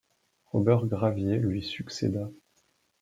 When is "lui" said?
1.37-1.61